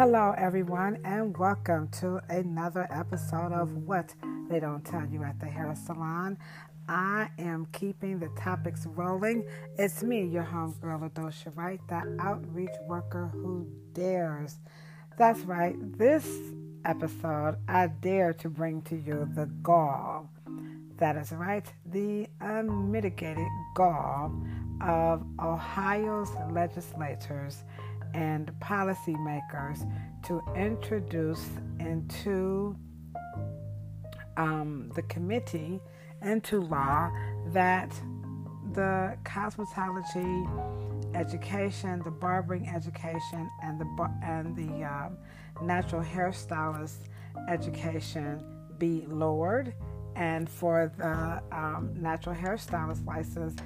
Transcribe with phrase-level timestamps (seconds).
[0.00, 4.14] Hello, everyone, and welcome to another episode of What
[4.48, 6.38] They Don't Tell You at the Hair Salon.
[6.88, 9.46] I am keeping the topics rolling.
[9.76, 14.56] It's me, your homegirl, LaDosha Wright, the outreach worker who dares.
[15.18, 16.26] That's right, this
[16.86, 20.30] episode, I dare to bring to you the gall.
[20.96, 24.32] That is right, the unmitigated gall
[24.80, 27.64] of Ohio's legislators
[28.14, 29.90] and policymakers
[30.26, 32.76] to introduce into
[34.36, 35.80] um, the committee
[36.22, 37.10] into law
[37.48, 37.90] that
[38.72, 40.46] the cosmetology
[41.14, 45.16] education, the barbering education, and the and the um,
[45.62, 47.08] natural hairstylist
[47.48, 48.44] education
[48.78, 49.74] be lowered,
[50.14, 53.56] and for the um, natural hairstylist license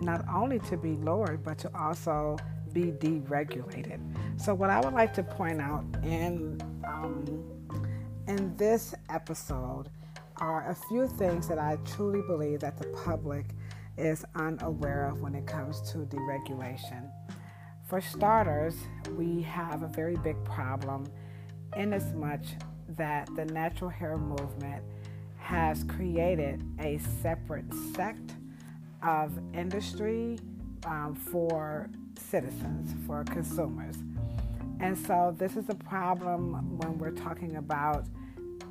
[0.00, 2.36] not only to be lowered but to also
[2.72, 4.00] be deregulated.
[4.40, 7.44] So, what I would like to point out in um,
[8.28, 9.88] in this episode
[10.38, 13.46] are a few things that I truly believe that the public
[13.96, 17.10] is unaware of when it comes to deregulation.
[17.86, 18.74] For starters,
[19.16, 21.06] we have a very big problem
[21.76, 22.48] in as much
[22.96, 24.82] that the natural hair movement
[25.36, 28.32] has created a separate sect
[29.02, 30.38] of industry
[30.86, 31.90] um, for
[32.22, 33.96] citizens, for consumers.
[34.80, 38.06] And so this is a problem when we're talking about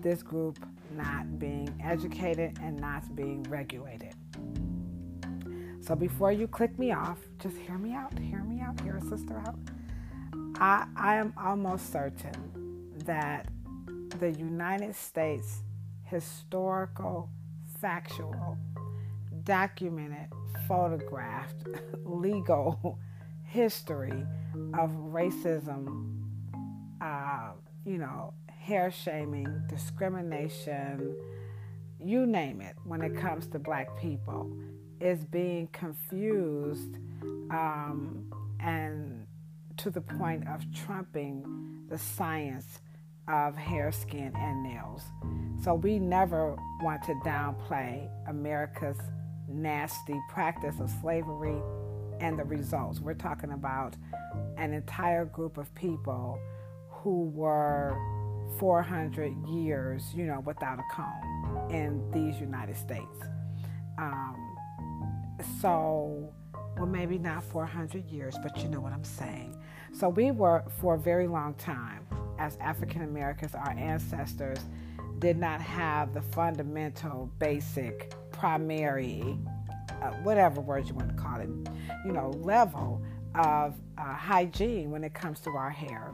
[0.01, 0.59] this group
[0.95, 4.13] not being educated and not being regulated.
[5.79, 9.01] So before you click me off, just hear me out, hear me out, hear a
[9.01, 9.57] sister out.
[10.55, 13.47] I, I am almost certain that
[14.19, 15.63] the United States
[16.03, 17.29] historical,
[17.79, 18.57] factual,
[19.43, 20.27] documented,
[20.67, 21.67] photographed,
[22.05, 22.99] legal
[23.51, 24.25] history
[24.79, 26.15] of racism,
[27.01, 27.51] uh,
[27.85, 31.15] you know, hair shaming, discrimination,
[31.99, 34.49] you name it, when it comes to black people,
[35.01, 36.95] is being confused
[37.51, 39.27] um, and
[39.77, 42.79] to the point of trumping the science
[43.27, 45.03] of hair, skin, and nails.
[45.63, 48.97] So we never want to downplay America's
[49.47, 51.61] nasty practice of slavery
[52.21, 52.99] and the results.
[52.99, 53.95] We're talking about
[54.57, 56.39] an entire group of people
[56.89, 57.97] who were
[58.59, 63.25] 400 years, you know, without a comb in these United States.
[63.97, 64.55] Um,
[65.59, 66.31] so,
[66.77, 69.57] well, maybe not 400 years, but you know what I'm saying.
[69.91, 72.05] So, we were for a very long time,
[72.37, 74.59] as African Americans, our ancestors
[75.19, 79.37] did not have the fundamental, basic, primary
[80.01, 81.49] uh, whatever word you want to call it,
[82.05, 83.01] you know, level
[83.35, 86.11] of uh, hygiene when it comes to our hair.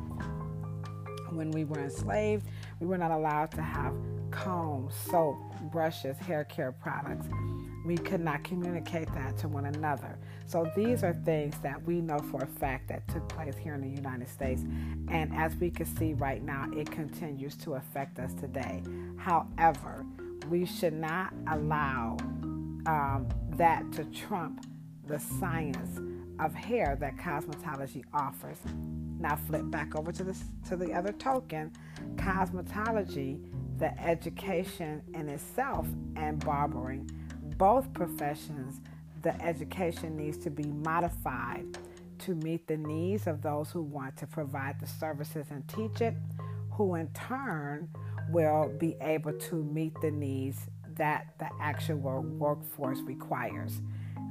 [1.29, 2.45] When we were enslaved,
[2.79, 3.93] we were not allowed to have
[4.31, 5.37] combs, soap,
[5.71, 7.27] brushes, hair care products.
[7.85, 10.17] We could not communicate that to one another.
[10.45, 13.81] So these are things that we know for a fact that took place here in
[13.81, 14.63] the United States.
[15.09, 18.83] And as we can see right now, it continues to affect us today.
[19.17, 20.05] However,
[20.49, 22.17] we should not allow
[22.85, 23.27] um,
[23.57, 24.65] that to trump
[25.07, 25.99] the science
[26.39, 28.57] of hair that cosmetology offers.
[29.19, 30.37] Now flip back over to the
[30.69, 31.71] to the other token,
[32.15, 33.39] cosmetology,
[33.79, 37.09] the education in itself and barbering,
[37.57, 38.81] both professions,
[39.23, 41.65] the education needs to be modified
[42.19, 46.13] to meet the needs of those who want to provide the services and teach it,
[46.71, 47.89] who in turn
[48.29, 53.81] will be able to meet the needs that the actual workforce requires.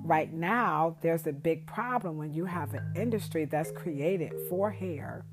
[0.05, 5.25] Right now, there's a big problem when you have an industry that's created for hair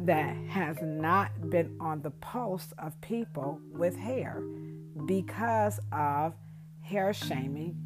[0.00, 4.42] that has not been on the pulse of people with hair
[5.06, 6.34] because of
[6.82, 7.76] hair shaming,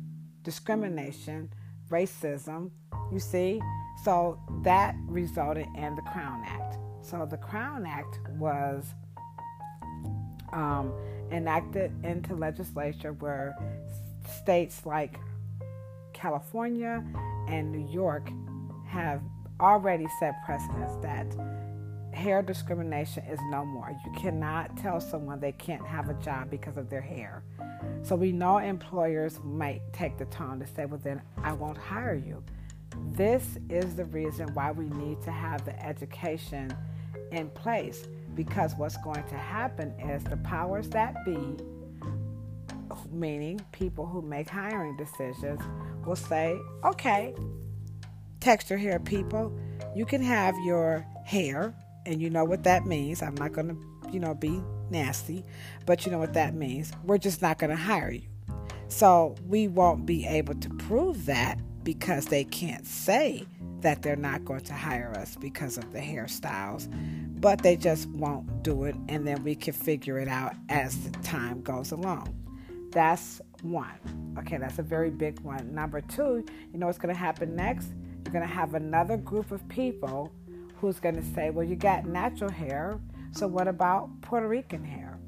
[0.42, 1.52] discrimination,
[1.90, 2.70] racism.
[3.12, 3.60] You see?
[4.04, 6.78] So that resulted in the Crown Act.
[7.02, 8.94] So the Crown Act was
[10.52, 10.92] um,
[11.30, 13.56] enacted into legislature where
[14.42, 15.18] states like
[16.12, 17.04] California
[17.48, 18.30] and New York
[18.86, 19.22] have
[19.60, 21.26] already set precedents that
[22.12, 23.96] hair discrimination is no more.
[24.04, 27.42] You cannot tell someone they can't have a job because of their hair.
[28.02, 32.14] So we know employers might take the time to say, well, then I won't hire
[32.14, 32.42] you.
[33.12, 36.76] This is the reason why we need to have the education
[37.30, 38.06] in place
[38.44, 41.58] because what's going to happen is the powers that be,
[43.12, 45.60] meaning people who make hiring decisions,
[46.06, 47.34] will say, okay,
[48.40, 49.54] texture hair people,
[49.94, 51.74] you can have your hair
[52.06, 53.20] and you know what that means.
[53.20, 55.44] I'm not going to, you know, be nasty,
[55.84, 56.92] but you know what that means.
[57.04, 58.22] We're just not going to hire you.
[58.88, 63.46] So we won't be able to prove that because they can't say
[63.80, 66.88] that they're not going to hire us because of the hairstyles,
[67.40, 71.10] but they just won't do it, and then we can figure it out as the
[71.20, 72.36] time goes along.
[72.92, 74.34] That's one.
[74.38, 75.74] Okay, that's a very big one.
[75.74, 77.92] Number two, you know what's going to happen next?
[78.24, 80.30] You're going to have another group of people
[80.76, 83.00] who's going to say, well, you got natural hair,
[83.32, 85.18] so what about Puerto Rican hair?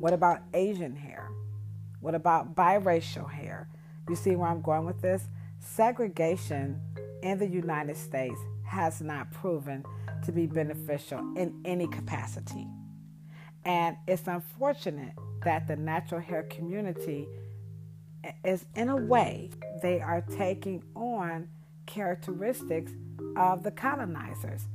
[0.00, 1.30] What about Asian hair?
[2.00, 3.68] What about biracial hair?
[4.08, 5.28] You see where I'm going with this?
[5.60, 6.80] Segregation
[7.22, 8.38] in the United States
[8.74, 9.84] has not proven
[10.24, 12.66] to be beneficial in any capacity.
[13.64, 15.12] And it's unfortunate
[15.44, 17.26] that the natural hair community
[18.44, 19.50] is, in a way,
[19.80, 21.48] they are taking on
[21.86, 22.92] characteristics
[23.36, 24.66] of the colonizers.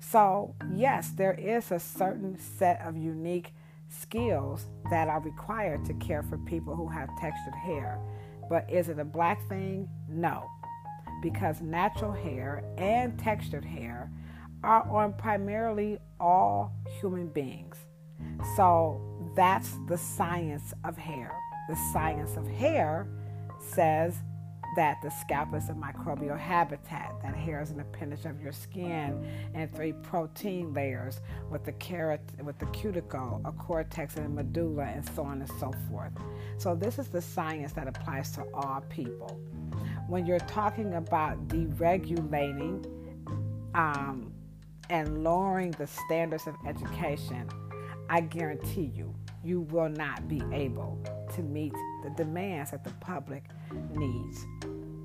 [0.00, 3.52] So, yes, there is a certain set of unique
[3.88, 7.98] skills that are required to care for people who have textured hair.
[8.48, 9.88] But is it a black thing?
[10.08, 10.48] No.
[11.22, 14.10] Because natural hair and textured hair
[14.62, 17.76] are on primarily all human beings.
[18.56, 19.00] So
[19.36, 21.32] that's the science of hair.
[21.68, 23.06] The science of hair
[23.60, 24.16] says
[24.76, 29.26] that the scalp is a microbial habitat, that hair is an appendage of your skin,
[29.54, 34.84] and three protein layers with the carrot, with the cuticle, a cortex, and a medulla,
[34.84, 36.12] and so on and so forth.
[36.58, 39.40] So this is the science that applies to all people.
[40.08, 42.82] When you're talking about deregulating
[43.74, 44.32] um,
[44.88, 47.46] and lowering the standards of education,
[48.08, 49.14] I guarantee you,
[49.44, 50.98] you will not be able
[51.34, 53.44] to meet the demands that the public
[53.90, 54.46] needs.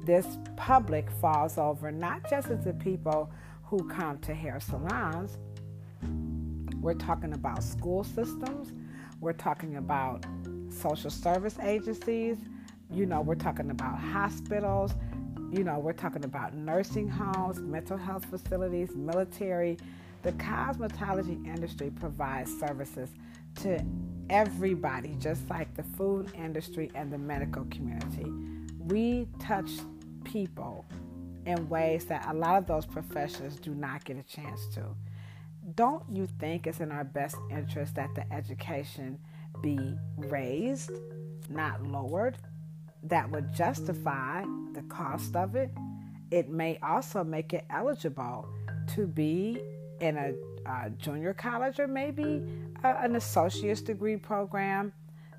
[0.05, 3.29] This public falls over not just the people
[3.65, 5.37] who come to hair salons,
[6.79, 8.71] we're talking about school systems,
[9.19, 10.25] we're talking about
[10.69, 12.37] social service agencies,
[12.93, 14.93] you know, we're talking about hospitals,
[15.51, 19.77] you know, we're talking about nursing homes, mental health facilities, military.
[20.21, 23.09] The cosmetology industry provides services
[23.61, 23.83] to
[24.29, 28.25] everybody, just like the food industry and the medical community.
[28.79, 29.69] We touch
[30.23, 30.85] people
[31.45, 34.83] in ways that a lot of those professions do not get a chance to.
[35.75, 39.19] Don't you think it's in our best interest that the education
[39.61, 39.77] be
[40.17, 40.91] raised,
[41.49, 42.37] not lowered?
[43.03, 45.71] That would justify the cost of it.
[46.31, 48.47] It may also make it eligible
[48.95, 49.61] to be
[49.99, 50.33] in a
[50.69, 52.41] uh, junior college or maybe
[52.83, 54.93] an associate's degree program,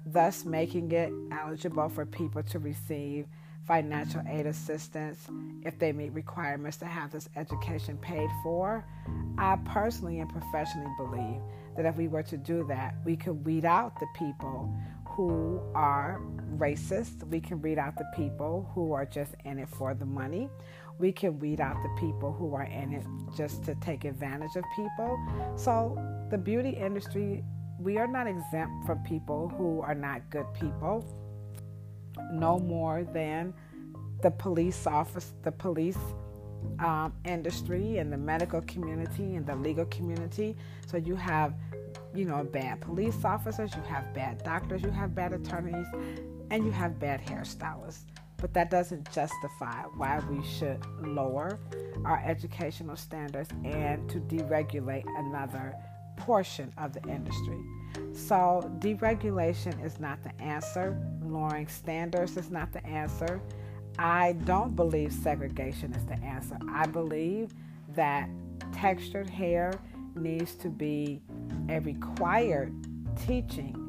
[0.06, 3.26] thus making it eligible for people to receive
[3.66, 5.26] financial aid assistance
[5.64, 8.84] if they meet requirements to have this education paid for.
[9.38, 11.40] I personally and professionally believe
[11.76, 14.72] that if we were to do that, we could weed out the people
[15.14, 16.20] who are
[16.56, 17.26] racist.
[17.28, 20.48] We can weed out the people who are just in it for the money
[20.98, 23.04] we can weed out the people who are in it
[23.36, 25.18] just to take advantage of people.
[25.56, 25.98] So,
[26.30, 27.44] the beauty industry,
[27.78, 31.04] we are not exempt from people who are not good people,
[32.32, 33.52] no more than
[34.22, 35.98] the police office, the police
[36.78, 40.56] um, industry, and the medical community, and the legal community.
[40.86, 41.54] So, you have
[42.14, 45.86] you know, bad police officers, you have bad doctors, you have bad attorneys,
[46.50, 48.04] and you have bad hairstylists
[48.44, 51.58] but that doesn't justify why we should lower
[52.04, 55.74] our educational standards and to deregulate another
[56.18, 57.58] portion of the industry.
[58.12, 63.40] So, deregulation is not the answer, lowering standards is not the answer.
[63.98, 66.58] I don't believe segregation is the answer.
[66.68, 67.54] I believe
[67.94, 68.28] that
[68.72, 69.72] textured hair
[70.16, 71.22] needs to be
[71.68, 72.72] a required
[73.26, 73.80] teaching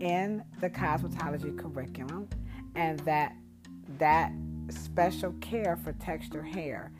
[0.00, 2.28] in the cosmetology curriculum
[2.74, 3.34] and that
[3.98, 4.32] that
[4.68, 6.92] special care for texture hair.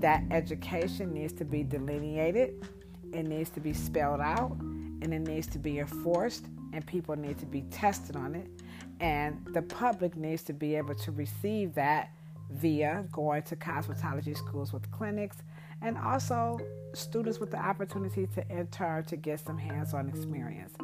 [0.00, 2.66] That education needs to be delineated,
[3.12, 7.38] it needs to be spelled out, and it needs to be enforced, and people need
[7.38, 8.48] to be tested on it.
[9.00, 12.10] And the public needs to be able to receive that
[12.50, 15.38] via going to cosmetology schools with clinics
[15.80, 16.60] and also
[16.94, 20.74] students with the opportunity to enter to get some hands-on experience.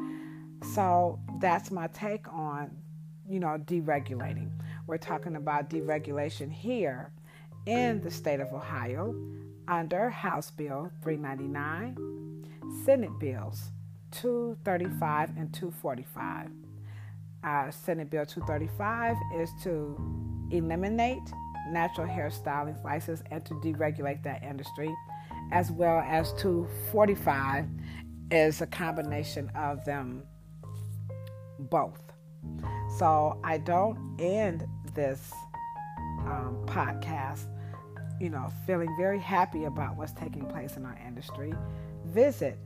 [0.75, 2.71] So that's my take on,
[3.29, 4.50] you know, deregulating.
[4.87, 7.12] We're talking about deregulation here
[7.67, 9.15] in the state of Ohio
[9.69, 12.47] under House Bill 399,
[12.85, 13.71] Senate Bills
[14.12, 16.50] 235 and 245.
[17.45, 19.97] Uh, Senate Bill 235 is to
[20.50, 21.23] eliminate
[21.71, 24.95] natural hair styling license and to deregulate that industry.
[25.52, 27.67] As well as 245
[28.31, 30.23] is a combination of them
[31.59, 32.00] both.
[32.99, 35.33] So I don't end this
[36.21, 37.45] um, podcast,
[38.21, 41.55] you know, feeling very happy about what's taking place in our industry.
[42.07, 42.59] Visit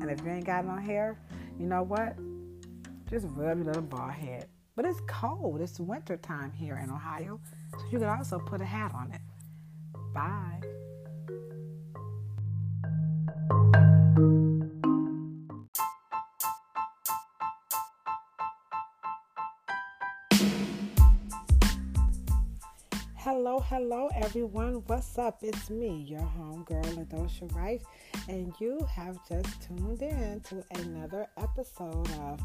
[0.01, 1.19] And if you ain't got no hair,
[1.59, 2.15] you know what?
[3.09, 4.47] Just rub your little bald head.
[4.75, 5.61] But it's cold.
[5.61, 7.39] It's winter time here in Ohio.
[7.73, 9.21] So you can also put a hat on it.
[10.13, 10.61] Bye.
[23.59, 24.75] Hello, hello, everyone.
[24.87, 25.39] What's up?
[25.41, 27.81] It's me, your homegirl, LaDosha Wright,
[28.29, 32.39] and you have just tuned in to another episode of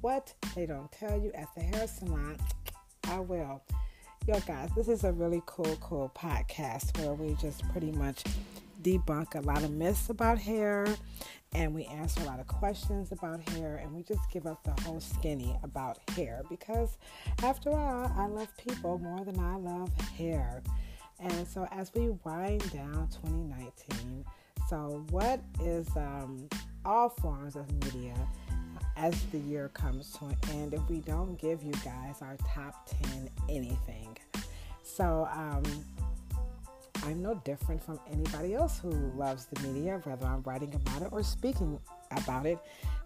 [0.00, 2.36] What They Don't Tell You at the Hair Salon.
[3.04, 3.62] I will.
[4.26, 8.24] Yo, guys, this is a really cool, cool podcast where we just pretty much
[8.86, 10.86] debunk a lot of myths about hair
[11.54, 14.82] and we answer a lot of questions about hair and we just give up the
[14.82, 16.96] whole skinny about hair because
[17.42, 20.62] after all i love people more than i love hair.
[21.18, 24.24] And so as we wind down 2019
[24.68, 26.48] so what is um,
[26.84, 28.14] all forms of media
[28.96, 32.88] as the year comes to an end if we don't give you guys our top
[33.12, 34.16] 10 anything?
[34.82, 35.62] So um,
[37.06, 41.08] I'm no different from anybody else who loves the media, whether I'm writing about it
[41.12, 41.78] or speaking
[42.10, 42.58] about it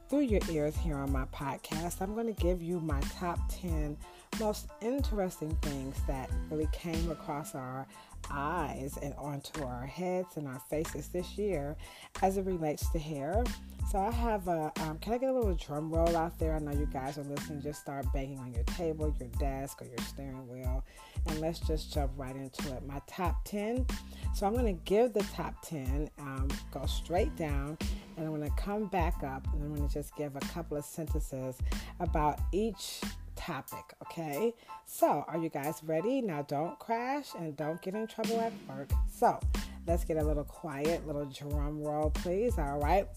[0.08, 2.00] through your ears here on my podcast.
[2.00, 3.98] I'm going to give you my top 10
[4.38, 7.86] most interesting things that really came across our
[8.30, 11.76] eyes and onto our heads and our faces this year
[12.22, 13.44] as it relates to hair.
[13.90, 16.54] So I have a, um, can I get a little drum roll out there?
[16.54, 17.60] I know you guys are listening.
[17.60, 20.84] Just start banging on your table, your desk, or your steering wheel.
[21.26, 22.86] And let's just jump right into it.
[22.86, 23.84] My top 10.
[24.32, 27.76] So I'm going to give the top 10, um, go straight down,
[28.16, 30.76] and I'm going to come back up and I'm going to just give a couple
[30.76, 31.58] of sentences
[31.98, 33.00] about each
[33.40, 34.54] topic, okay?
[34.84, 36.20] So, are you guys ready?
[36.20, 38.90] Now, don't crash and don't get in trouble at work.
[39.10, 39.40] So,
[39.86, 42.58] let's get a little quiet, little drum roll, please.
[42.58, 43.08] All right.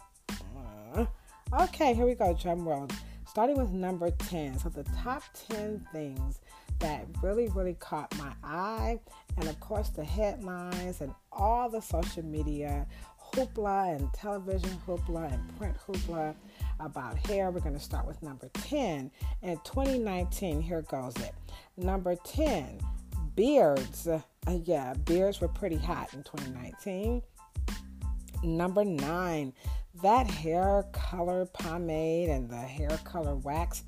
[0.96, 1.06] Uh,
[1.62, 2.34] okay, here we go.
[2.34, 2.88] Drum roll.
[3.28, 4.60] Starting with number 10.
[4.60, 6.40] So, the top 10 things
[6.80, 9.00] that really, really caught my eye,
[9.38, 12.88] and of course, the headlines and all the social media
[13.34, 16.36] hoopla and television hoopla and print hoopla
[16.86, 17.52] about hair.
[17.52, 19.12] We're going to start with number 10.
[19.42, 21.34] In 2019, here goes it.
[21.78, 22.80] Number 10,
[23.36, 24.08] beards.
[24.08, 24.22] Uh,
[24.64, 27.22] yeah, beards were pretty hot in 2019.
[28.44, 29.54] Number 9,
[30.02, 33.84] that hair color pomade and the hair color wax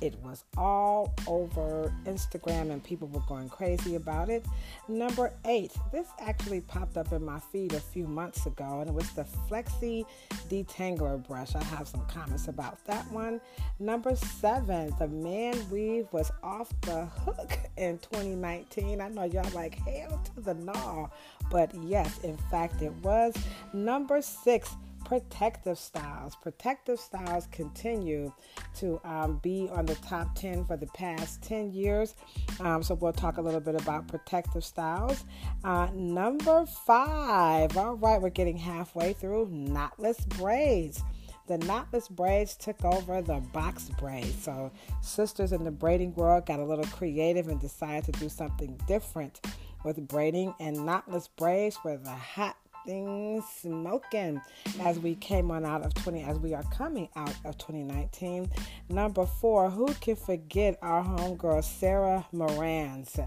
[0.00, 4.44] it was all over Instagram and people were going crazy about it.
[4.88, 8.94] Number eight, this actually popped up in my feed a few months ago and it
[8.94, 10.04] was the Flexi
[10.48, 11.54] Detangler brush.
[11.54, 13.40] I have some comments about that one.
[13.78, 19.00] Number seven, the man weave was off the hook in 2019.
[19.00, 21.08] I know y'all like hail to the gnaw,
[21.50, 23.34] but yes, in fact, it was.
[23.72, 26.36] Number six, protective styles.
[26.36, 28.32] Protective styles continue
[28.76, 32.14] to um, be on the top 10 for the past 10 years.
[32.60, 35.24] Um, so we'll talk a little bit about protective styles.
[35.64, 37.76] Uh, number five.
[37.76, 41.02] All right, we're getting halfway through knotless braids
[41.50, 44.40] the knotless braids took over the box braids.
[44.40, 48.78] So, sisters in the braiding world got a little creative and decided to do something
[48.86, 49.40] different
[49.84, 52.56] with braiding, and knotless braids were the hot
[52.86, 54.40] things smoking
[54.80, 58.50] as we came on out of 20 as we are coming out of 2019
[58.88, 63.18] number four who can forget our homegirl sarah marantz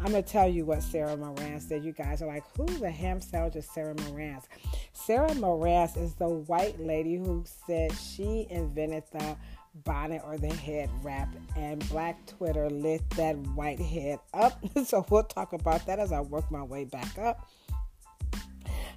[0.00, 1.84] I'm gonna tell you what Sarah Marantz did.
[1.84, 4.44] You guys are like, who the ham sandwich Sarah Marantz?
[4.92, 9.36] Sarah Marantz is the white lady who said she invented the
[9.84, 14.62] bonnet or the head wrap, and Black Twitter lit that white head up.
[14.84, 17.48] so we'll talk about that as I work my way back up.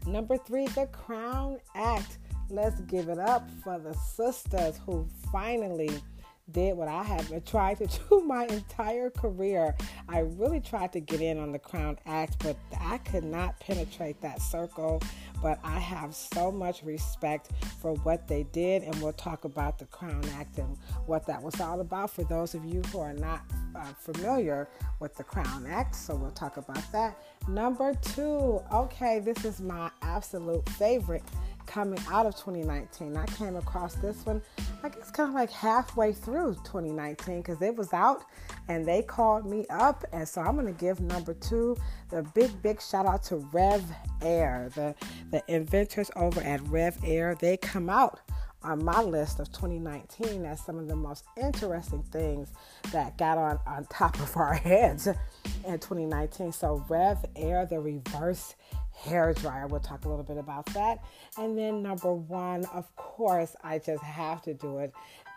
[0.05, 2.17] Number three, the Crown Act.
[2.49, 5.91] Let's give it up for the sisters who finally
[6.51, 9.75] did what I have trying to do my entire career.
[10.07, 14.21] I really tried to get in on the Crown Act, but I could not penetrate
[14.21, 15.01] that circle.
[15.41, 17.49] But I have so much respect
[17.81, 20.77] for what they did, and we'll talk about the Crown Act and
[21.07, 23.41] what that was all about for those of you who are not
[23.75, 25.95] uh, familiar with the Crown Act.
[25.95, 27.17] So we'll talk about that.
[27.47, 31.23] Number two, okay, this is my absolute favorite
[31.65, 33.17] coming out of 2019.
[33.17, 34.41] I came across this one,
[34.83, 38.23] I guess, kind of like halfway through 2019 because it was out
[38.67, 40.05] and they called me up.
[40.11, 41.77] And so I'm going to give number two
[42.09, 43.83] the big, big shout out to Rev
[44.21, 44.95] Air, the,
[45.31, 47.37] the inventors over at RevAir.
[47.39, 48.19] They come out
[48.63, 52.49] on my list of 2019 as some of the most interesting things
[52.91, 56.51] that got on, on top of our heads in 2019.
[56.51, 58.55] So, Rev Air, the reverse
[59.01, 59.67] hair dryer.
[59.67, 61.03] We'll talk a little bit about that.
[61.37, 64.93] And then, number one, of course, I just have to do it.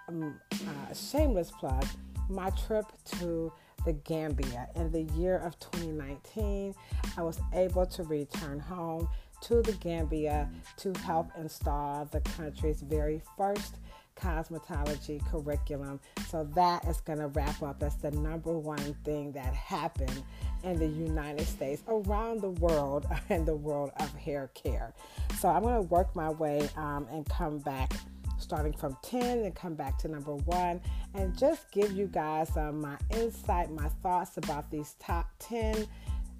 [0.08, 1.86] Um, uh, shameless plug
[2.28, 2.86] my trip
[3.18, 3.52] to
[3.84, 6.74] the Gambia in the year of 2019.
[7.16, 9.08] I was able to return home
[9.42, 13.76] to the Gambia to help install the country's very first
[14.16, 16.00] cosmetology curriculum.
[16.28, 17.80] So that is going to wrap up.
[17.80, 20.22] That's the number one thing that happened
[20.62, 24.92] in the United States, around the world, in the world of hair care.
[25.38, 27.92] So I'm going to work my way um, and come back
[28.38, 30.80] starting from 10 and come back to number one
[31.14, 35.86] and just give you guys uh, my insight, my thoughts about these top 10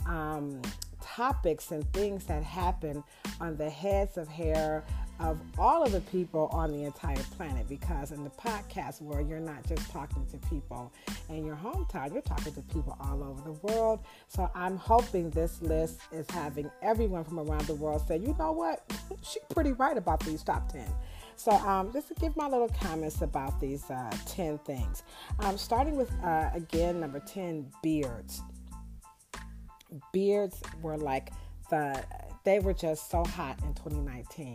[0.06, 0.60] um,
[1.00, 3.02] topics and things that happen
[3.40, 4.84] on the heads of hair
[5.20, 9.40] of all of the people on the entire planet because in the podcast world you're
[9.40, 10.92] not just talking to people.
[11.28, 14.00] In your hometown you're talking to people all over the world.
[14.28, 18.52] So i'm hoping this list is having everyone from around the world say you know
[18.52, 18.82] what?
[19.22, 20.86] She's pretty right about these top 10
[21.36, 25.02] so um, just to give my little comments about these uh, 10 things.
[25.40, 28.42] Um, starting with uh, again number 10 beards.
[30.12, 31.32] Beards were like
[31.70, 32.02] the
[32.44, 34.54] they were just so hot in 2019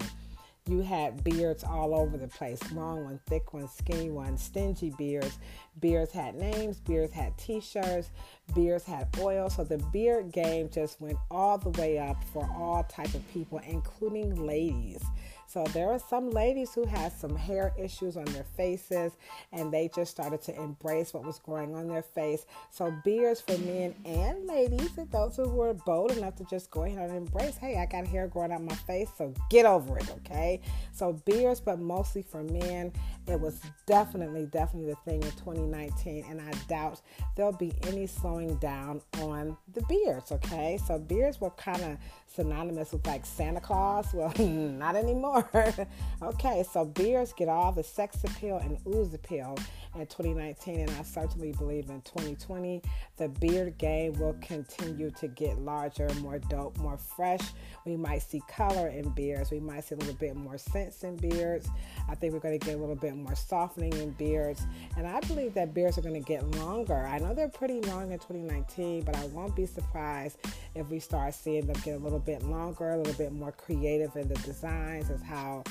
[0.70, 5.40] you had beards all over the place long ones, thick ones, skinny ones, stingy beards.
[5.80, 8.12] Beards had names, beards had t shirts,
[8.54, 9.50] beards had oil.
[9.50, 13.60] So the beard game just went all the way up for all type of people,
[13.66, 15.04] including ladies.
[15.50, 19.14] So there are some ladies who had some hair issues on their faces
[19.52, 22.46] and they just started to embrace what was growing on their face.
[22.70, 26.84] So beards for men and ladies and those who were bold enough to just go
[26.84, 30.08] ahead and embrace, hey, I got hair growing on my face, so get over it,
[30.18, 30.62] okay?
[30.92, 32.94] So beards, but mostly for men.
[33.28, 37.02] It was definitely, definitely the thing in 2019, and I doubt
[37.36, 40.80] there'll be any slowing down on the beards, okay?
[40.88, 44.08] So beards were kind of synonymous with like Santa Claus.
[44.20, 45.39] Well, not anymore.
[46.22, 49.58] okay, so beards get all the sex appeal and ooze appeal
[49.96, 52.82] in 2019, and I certainly believe in 2020
[53.20, 57.42] the beard game will continue to get larger, more dope, more fresh.
[57.86, 59.52] We might see color in beards.
[59.52, 61.70] We might see a little bit more sense in beards.
[62.08, 64.66] I think we're going to get a little bit more softening in beards,
[64.98, 67.06] and I believe that beards are going to get longer.
[67.06, 70.38] I know they're pretty long in 2019, but I won't be surprised
[70.74, 74.16] if we start seeing them get a little bit longer, a little bit more creative
[74.16, 75.64] in the designs as how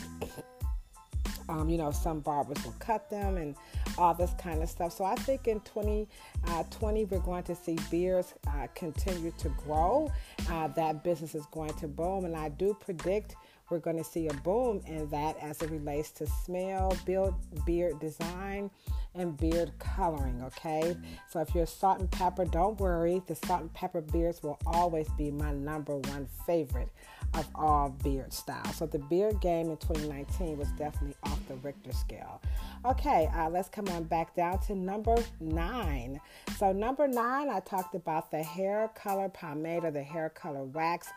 [1.49, 3.57] um, you know, some barbers will cut them and
[3.97, 4.93] all this kind of stuff.
[4.93, 6.09] So I think in 2020,
[6.47, 10.13] uh, 20, we're going to see beards uh, continue to grow.
[10.51, 12.25] Uh, that business is going to boom.
[12.25, 13.37] And I do predict
[13.71, 17.35] we're going to see a boom in that as it relates to smell, build,
[17.67, 18.71] beard design,
[19.15, 20.43] and beard coloring.
[20.43, 20.97] Okay,
[21.29, 23.23] so if you're salt and pepper, don't worry.
[23.27, 26.89] The salt and pepper beards will always be my number one favorite
[27.35, 28.77] of all beard styles.
[28.77, 32.41] So the beard game in 2019 was definitely off the Richter scale.
[32.85, 36.21] Okay, uh, let's come on back down to number nine.
[36.57, 41.09] So number nine, I talked about the hair color pomade or the hair color wax.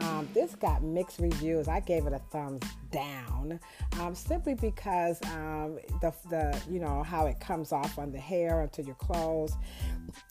[0.00, 1.68] Um, this got mixed reviews.
[1.68, 3.60] I gave it a thumbs down,
[4.00, 8.60] um, simply because um, the the you know how it comes off on the hair
[8.62, 9.52] onto your clothes.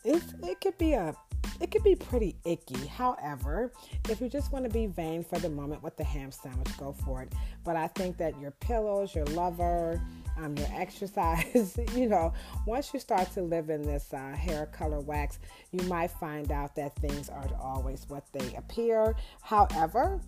[0.03, 1.15] It it could be a
[1.59, 2.87] it could be pretty icky.
[2.87, 3.71] However,
[4.09, 6.93] if you just want to be vain for the moment with the ham sandwich, go
[7.05, 7.33] for it.
[7.63, 10.01] But I think that your pillows, your lover,
[10.43, 12.33] um, your exercise, you know,
[12.65, 15.39] once you start to live in this uh, hair color wax,
[15.71, 19.15] you might find out that things aren't always what they appear.
[19.41, 20.19] However,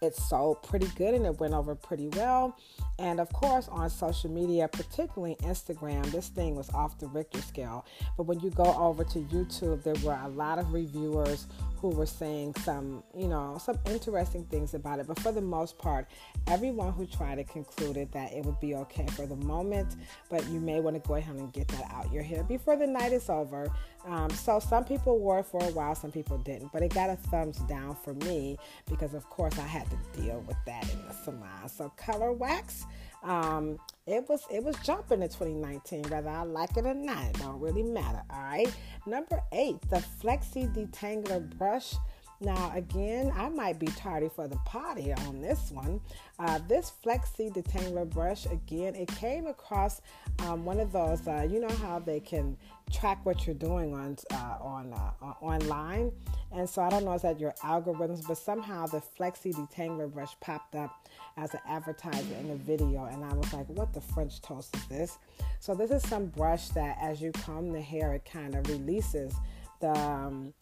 [0.00, 2.56] it sold pretty good and it went over pretty well.
[2.98, 7.84] And of course, on social media, particularly Instagram, this thing was off the Richter scale.
[8.16, 11.46] But when you go over to YouTube, there were a lot of reviewers
[11.80, 15.06] who were saying some, you know, some interesting things about it.
[15.06, 16.08] But for the most part,
[16.46, 19.96] everyone who tried it concluded that it would be okay for the moment,
[20.28, 22.86] but you may want to go ahead and get that out your hair before the
[22.86, 23.72] night is over.
[24.06, 27.10] Um, so some people wore it for a while, some people didn't, but it got
[27.10, 28.56] a thumbs down for me
[28.88, 31.68] because, of course, I had to deal with that in the salon.
[31.68, 32.86] So color wax.
[33.22, 37.24] Um, it was it was jumping in 2019, whether I like it or not.
[37.26, 38.22] It don't really matter.
[38.30, 38.72] All right.
[39.06, 41.94] Number eight, the Flexi Detangler brush.
[42.42, 46.00] Now, again, I might be tardy for the party on this one.
[46.38, 50.00] Uh, this Flexi Detangler brush, again, it came across
[50.38, 52.56] um, one of those, uh, you know how they can
[52.90, 56.12] track what you're doing on uh, on uh, online.
[56.52, 60.34] And so I don't know if that your algorithms, but somehow the Flexi Detangler brush
[60.40, 64.40] popped up as an advertiser in a video, and I was like, "What the French
[64.40, 65.18] toast is this?"
[65.60, 69.34] So this is some brush that, as you comb the hair, it kind of releases
[69.80, 70.52] the um,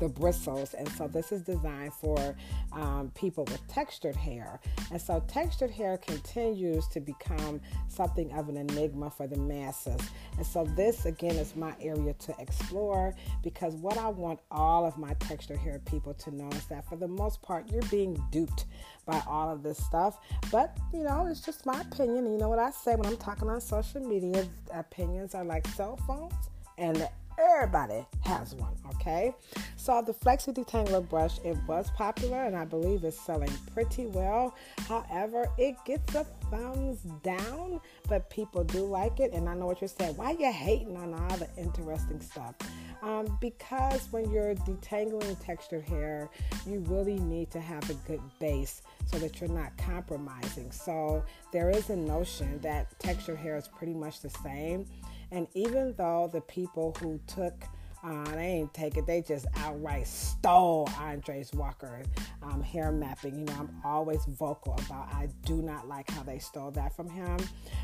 [0.00, 0.74] the bristles.
[0.74, 2.34] And so this is designed for
[2.72, 4.58] um, people with textured hair.
[4.90, 10.00] And so textured hair continues to become something of an enigma for the masses.
[10.36, 14.96] And so this again is my area to explore because what i want all of
[14.96, 18.64] my textured hair people to know is that for the most part you're being duped
[19.06, 20.18] by all of this stuff.
[20.50, 22.26] But you know it's just my opinion.
[22.26, 25.98] You know what i say when i'm talking on social media opinions are like cell
[26.06, 26.32] phones
[26.78, 27.08] and
[27.40, 29.34] everybody has one, okay?
[29.76, 34.54] So the Flexi Detangler brush, it was popular and I believe it's selling pretty well.
[34.88, 39.32] However, it gets a thumbs down, but people do like it.
[39.32, 40.16] And I know what you're saying.
[40.16, 42.54] Why you hating on all the interesting stuff?
[43.02, 46.28] Um, because when you're detangling textured hair,
[46.66, 50.70] you really need to have a good base so that you're not compromising.
[50.70, 54.86] So there is a notion that textured hair is pretty much the same.
[55.30, 57.64] And even though the people who took
[58.02, 59.06] uh, they ain't take it.
[59.06, 62.02] They just outright stole Andres Walker
[62.42, 63.38] um, hair mapping.
[63.38, 67.10] You know, I'm always vocal about I do not like how they stole that from
[67.10, 67.36] him,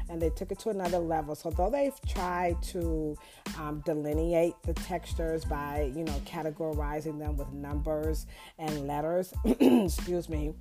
[0.08, 1.34] and they took it to another level.
[1.34, 3.16] So though they've tried to
[3.58, 8.26] um, delineate the textures by you know categorizing them with numbers
[8.58, 10.54] and letters, excuse me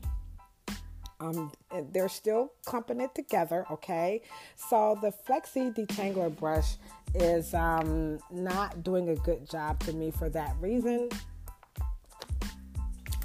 [1.20, 1.52] um,
[1.92, 4.22] they're still clumping it together, okay?
[4.56, 6.76] So the Flexi Detangler brush
[7.14, 11.10] is um, not doing a good job to me for that reason.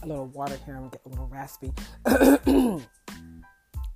[0.02, 1.72] A little water here, I'm getting a little raspy.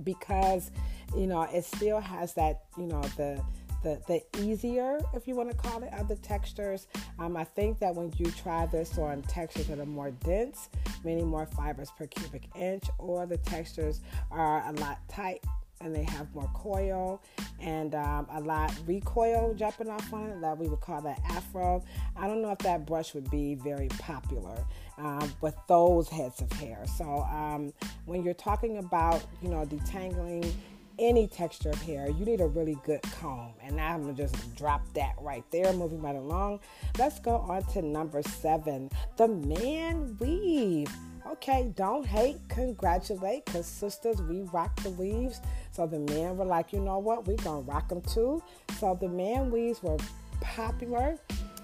[0.03, 0.71] because,
[1.17, 3.43] you know, it still has that, you know, the
[3.85, 6.89] the, the easier, if you want to call it, of the textures.
[7.19, 10.71] Um, I think that when you try this on textures that are more dense,
[11.05, 14.01] meaning more fibers per cubic inch, or the textures
[14.33, 15.45] are a lot tight
[15.81, 17.21] and they have more coil
[17.61, 21.83] and um, a lot recoil jumping off on it that we would call that afro
[22.17, 24.65] i don't know if that brush would be very popular
[24.99, 27.73] um, with those heads of hair so um,
[28.07, 30.51] when you're talking about you know detangling
[30.99, 33.55] any texture of hair, you need a really good comb.
[33.63, 36.61] And I'm gonna just drop that right there, moving right along.
[36.99, 40.89] Let's go on to number seven the man weave.
[41.27, 45.41] Okay, don't hate, congratulate, because sisters, we rock the weaves.
[45.73, 48.43] So the men were like, you know what, we gonna rock them too.
[48.79, 49.97] So the man weaves were
[50.41, 51.19] popular.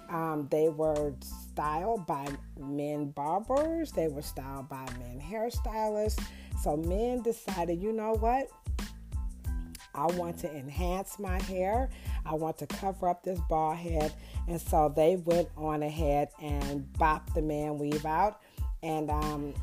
[0.08, 2.26] Um, they were styled by
[2.58, 6.24] men barbers, they were styled by men hairstylists.
[6.62, 8.48] So men decided, you know what?
[10.00, 11.90] I want to enhance my hair.
[12.24, 14.12] I want to cover up this bald head.
[14.48, 18.40] And so they went on ahead and bopped the man weave out.
[18.82, 19.54] And um,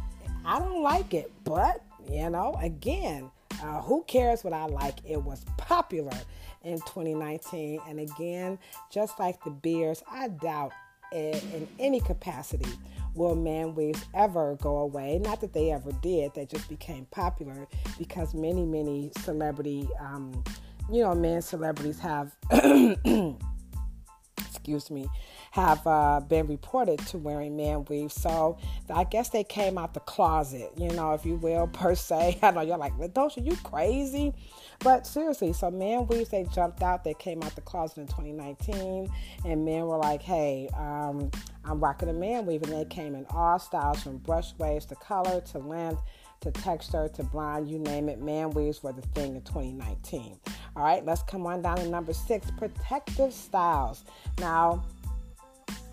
[0.46, 3.32] I don't like it, but you know, again,
[3.64, 5.00] uh, who cares what I like?
[5.04, 6.18] It was popular
[6.64, 7.82] in 2019.
[7.88, 8.60] And again,
[8.92, 10.72] just like the beers, I doubt
[11.12, 12.70] in, in any capacity
[13.18, 15.20] will man waves ever go away.
[15.20, 20.44] Not that they ever did, they just became popular because many, many celebrity, um,
[20.92, 22.36] you know, men celebrities have,
[24.48, 25.08] excuse me,
[25.58, 28.12] have uh, been reported to wearing man weave.
[28.12, 28.60] So
[28.94, 32.38] I guess they came out the closet, you know, if you will, per se.
[32.44, 34.34] I know you're like, Ladosha, you crazy?
[34.80, 37.04] But seriously, so man weaves, they jumped out.
[37.04, 39.12] They came out the closet in 2019,
[39.46, 41.32] and men were like, hey, um,
[41.66, 42.62] I'm rocking a man weave.
[42.62, 46.04] And they came in all styles from brush waves to color to length
[46.42, 48.22] to texture to blonde, you name it.
[48.22, 50.40] Man weaves were the thing in 2019.
[50.76, 54.04] All right, let's come on down to number six protective styles.
[54.40, 54.84] Now,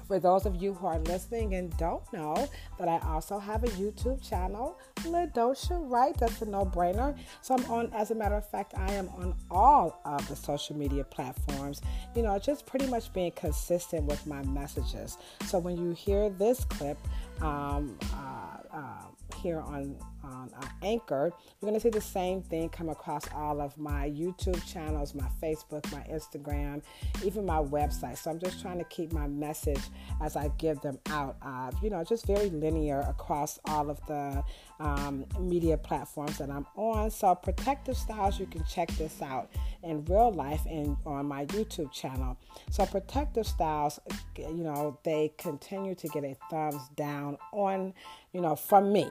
[0.06, 3.68] For those of you who are listening and don't know that I also have a
[3.68, 6.16] YouTube channel, LaDosha Wright.
[6.18, 7.16] That's a no-brainer.
[7.40, 10.76] So I'm on, as a matter of fact, I am on all of the social
[10.76, 11.80] media platforms.
[12.14, 15.18] You know, just pretty much being consistent with my messages.
[15.46, 16.98] So when you hear this clip,
[17.40, 19.02] um, uh, uh,
[19.42, 23.60] here on on uh, Anchor, you're going to see the same thing come across all
[23.60, 26.82] of my YouTube channels, my Facebook, my Instagram,
[27.24, 28.18] even my website.
[28.18, 29.80] So I'm just trying to keep my message
[30.22, 31.36] as I give them out.
[31.42, 34.42] Uh, you know, just very linear across all of the
[34.80, 37.10] um, media platforms that I'm on.
[37.10, 39.50] So Protective Styles, you can check this out
[39.82, 42.36] in real life and on my YouTube channel.
[42.70, 44.00] So Protective Styles,
[44.36, 47.94] you know, they continue to get a thumbs down on,
[48.32, 49.10] you know, from me.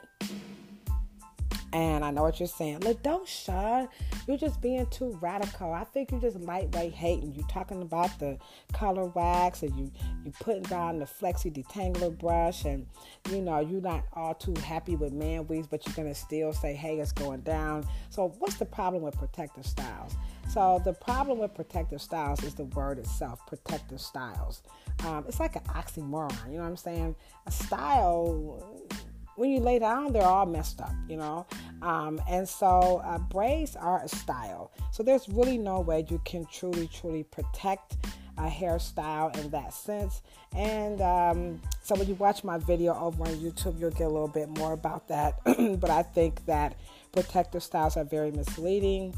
[1.74, 2.84] And I know what you're saying.
[3.26, 3.90] Shun.
[4.28, 5.74] You're just being too radical.
[5.74, 7.34] I think you're just lightweight hating.
[7.34, 8.38] You're talking about the
[8.74, 9.92] color wax and you
[10.24, 12.86] you putting down the flexi detangler brush and
[13.32, 16.74] you know you're not all too happy with man weaves, but you're gonna still say,
[16.74, 17.86] hey, it's going down.
[18.10, 20.16] So what's the problem with protective styles?
[20.50, 24.62] So the problem with protective styles is the word itself, protective styles.
[25.06, 26.52] Um, it's like an oxymoron.
[26.52, 27.16] You know what I'm saying?
[27.48, 28.86] A style
[29.36, 31.46] when you lay down, they're all messed up, you know.
[31.82, 34.72] Um, and so uh, braids are a style.
[34.91, 37.98] So there's really no way you can truly, truly protect
[38.38, 40.22] a hairstyle in that sense.
[40.56, 44.28] And um, so when you watch my video over on YouTube, you'll get a little
[44.28, 45.39] bit more about that.
[45.80, 46.76] but I think that
[47.12, 49.13] protective styles are very misleading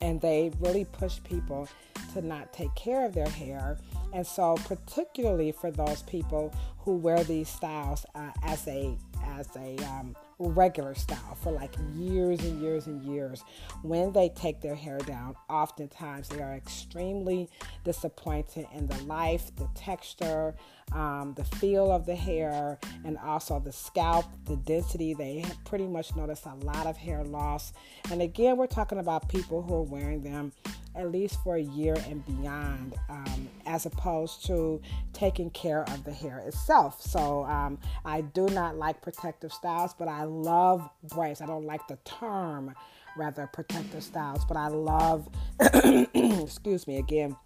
[0.00, 1.68] and they really push people
[2.14, 3.78] to not take care of their hair.
[4.12, 9.76] And so, particularly for those people who wear these styles uh, as a as a
[9.84, 13.44] um, regular style for like years and years and years,
[13.82, 17.48] when they take their hair down, oftentimes they are extremely
[17.84, 20.54] disappointed in the life, the texture,
[20.92, 25.14] um, the feel of the hair, and also the scalp, the density.
[25.14, 27.72] They pretty much notice a lot of hair loss.
[28.10, 30.52] And again, we're talking about people who are wearing them
[30.96, 34.80] at least for a year and beyond, um, as opposed to
[35.12, 37.00] taking care of the hair itself.
[37.00, 41.40] So um, I do not like protective styles, but I love braids.
[41.40, 42.74] I don't like the term,
[43.16, 45.28] rather, protective styles, but I love,
[46.14, 47.36] excuse me, again,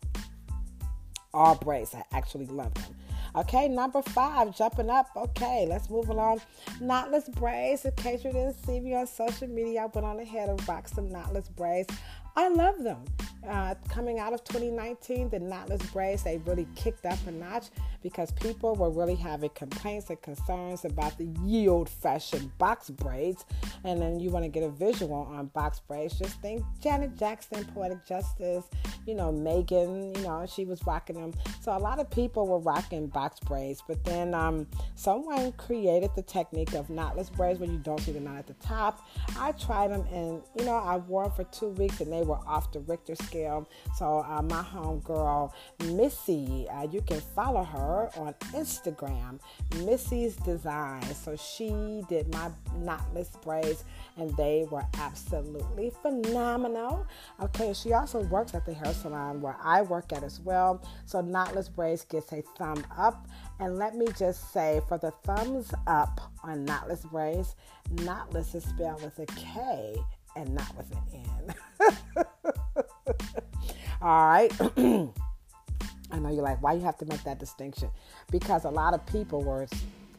[1.34, 1.94] all braids.
[1.94, 2.96] I actually love them.
[3.36, 5.08] Okay, number five, jumping up.
[5.16, 6.40] Okay, let's move along.
[6.80, 7.84] Knotless braids.
[7.84, 10.94] In case you didn't see me on social media, I went on ahead and rocked
[10.94, 11.92] some knotless braids.
[12.36, 13.04] I love them.
[13.48, 17.66] Uh, coming out of 2019, the knotless braids they really kicked up a notch
[18.02, 23.44] because people were really having complaints and concerns about the yield fashion box braids.
[23.84, 26.18] And then you want to get a visual on box braids.
[26.18, 28.64] Just think Janet Jackson, Poetic Justice,
[29.06, 31.34] you know, Megan, you know, she was rocking them.
[31.60, 33.82] So a lot of people were rocking box braids.
[33.86, 38.20] But then um, someone created the technique of knotless braids where you don't see the
[38.20, 39.06] knot at the top.
[39.38, 42.38] I tried them and, you know, I wore them for two weeks and they were
[42.46, 43.33] off the Richter scale.
[43.96, 45.54] So uh, my home girl,
[45.86, 49.40] Missy, uh, you can follow her on Instagram,
[49.84, 51.02] Missy's Design.
[51.14, 53.84] So she did my knotless braids
[54.16, 57.06] and they were absolutely phenomenal.
[57.42, 60.82] Okay, she also works at the hair salon where I work at as well.
[61.06, 63.26] So knotless braids gets a thumb up.
[63.60, 67.54] And let me just say, for the thumbs up on knotless braids,
[67.96, 69.96] knotless is spelled with a K
[70.36, 71.54] and not with an N.
[74.02, 74.52] All right.
[76.10, 77.90] I know you're like, why you have to make that distinction?
[78.30, 79.66] Because a lot of people were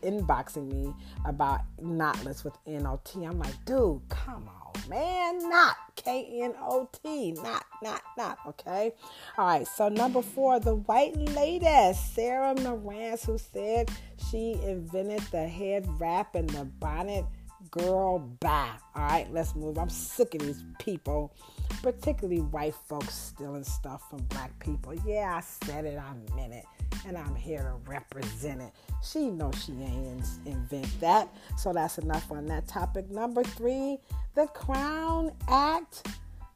[0.06, 0.94] inboxing me
[1.26, 3.24] about knotless with N-O-T.
[3.24, 8.92] I'm like, dude, come on, man, not K-N-O-T, not, not, not, okay?
[9.38, 13.90] All right, so number four, the white lady, Sarah Marantz, who said
[14.30, 17.26] she invented the head wrap and the bonnet
[17.72, 18.72] Girl, bye.
[18.96, 19.78] All right, let's move.
[19.78, 21.34] I'm sick of these people,
[21.82, 24.94] particularly white folks stealing stuff from black people.
[25.06, 26.66] Yeah, I said it, I meant it,
[27.08, 28.72] and I'm here to represent it.
[29.04, 33.10] She knows she ain't invent that, so that's enough on that topic.
[33.10, 33.98] Number three,
[34.36, 36.08] the Crown Act.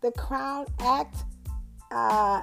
[0.01, 1.25] The Crown Act
[1.91, 1.95] uh,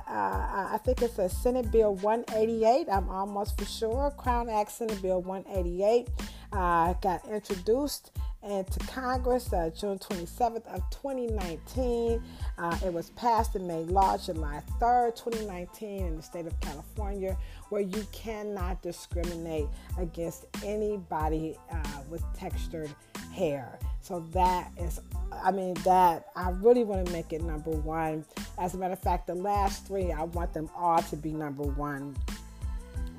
[0.09, 2.89] uh, I think it's a Senate Bill 188.
[2.91, 4.13] I'm almost for sure.
[4.17, 6.09] Crown Act Senate Bill 188
[6.53, 8.11] uh, got introduced
[8.47, 12.23] into Congress uh, June 27th of 2019.
[12.59, 17.37] Uh, it was passed and made law July 3rd, 2019 in the state of California,
[17.69, 19.67] where you cannot discriminate
[19.99, 22.95] against anybody uh, with textured
[23.33, 23.79] hair.
[24.01, 25.01] So that is,
[25.33, 28.25] I mean, that I really want to make it number one.
[28.59, 31.65] As a matter of fact, the last three, I want them all to be number
[31.65, 32.17] one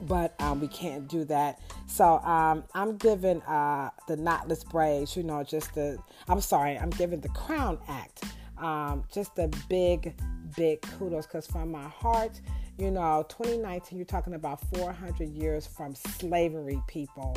[0.02, 1.60] but um, we can't do that.
[1.88, 6.90] So um, I'm giving uh, the knotless braids, you know, just the, I'm sorry, I'm
[6.92, 8.24] giving the Crown Act
[8.60, 10.16] um, just a big,
[10.56, 12.40] big kudos because from my heart,
[12.78, 17.36] you know, 2019, you're talking about 400 years from slavery, people.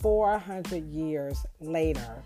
[0.00, 2.22] 400 years later,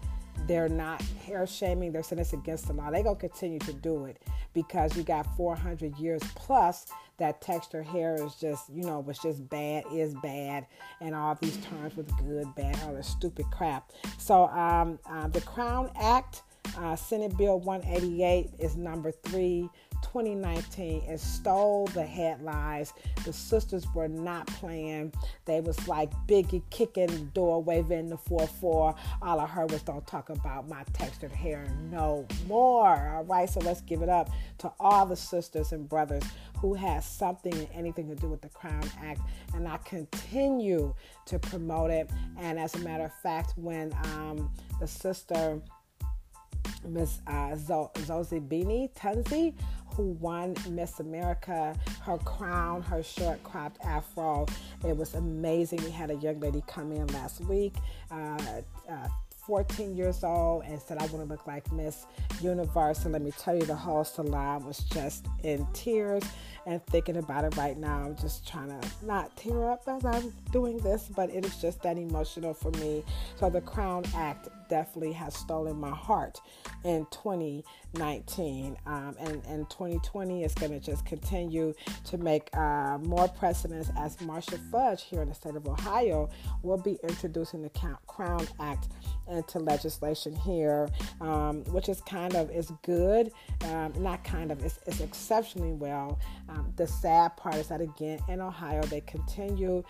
[0.47, 2.91] they're not hair shaming, they're saying it's against the law.
[2.91, 4.19] They're going to continue to do it
[4.55, 6.87] because you got 400 years plus
[7.19, 10.67] that texture hair is just, you know, was just bad, is bad,
[11.01, 13.93] and all these terms with good, bad, all this stupid crap.
[14.19, 16.43] So, um, uh, the Crown Act
[16.79, 19.69] uh, Senate Bill 188 is number three.
[20.03, 22.93] 2019 it stole the headlines.
[23.25, 25.13] The sisters were not playing.
[25.45, 30.07] They was like biggie kicking the door waving the 4-4 all i heard was don't
[30.07, 33.15] talk about my textured hair no more.
[33.17, 36.23] All right so let's give it up to all the sisters and brothers
[36.59, 39.21] who has something and anything to do with the crown act.
[39.55, 40.95] And i continue
[41.27, 42.11] to promote it.
[42.39, 45.61] And as a matter of fact when um, the sister
[46.85, 49.55] Miss uh, Zozibini Tunzi,
[49.95, 54.47] who won Miss America, her crown, her short cropped afro.
[54.87, 55.83] It was amazing.
[55.85, 57.75] We had a young lady come in last week.
[58.11, 58.39] Uh,
[58.89, 59.09] uh,
[59.47, 62.07] 14 years old and said, I want to look like Miss
[62.41, 63.05] Universe.
[63.05, 66.23] And let me tell you, the whole salon was just in tears
[66.67, 68.03] and thinking about it right now.
[68.05, 71.83] I'm just trying to not tear up as I'm doing this, but it is just
[71.83, 73.03] that emotional for me.
[73.37, 76.41] So the Crown Act definitely has stolen my heart
[76.85, 77.05] in
[77.95, 78.77] 2019.
[78.87, 81.75] Um, and, and 2020 is going to just continue
[82.05, 86.29] to make uh, more precedents as Marcia Fudge here in the state of Ohio
[86.63, 87.71] will be introducing the
[88.07, 88.89] Crown Act
[89.29, 90.89] into legislation here,
[91.21, 93.31] um, which is kind of is good,
[93.67, 96.19] um, not kind of, it's, it's exceptionally well.
[96.49, 99.85] Um, the sad part is that again in Ohio they continue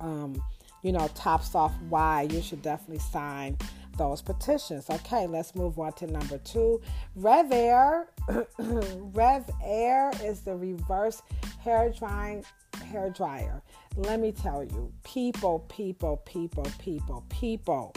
[0.00, 0.40] Um,
[0.82, 3.58] you know, tops off why you should definitely sign
[3.98, 4.88] those petitions.
[4.88, 6.80] Okay, let's move on to number two.
[7.18, 8.06] RevAir.
[8.58, 11.22] Rev Air is the reverse
[11.60, 12.44] hair drying
[12.90, 13.62] hair dryer.
[13.96, 17.94] Let me tell you, people, people, people, people, people.